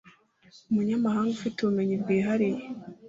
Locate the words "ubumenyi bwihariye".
1.59-2.61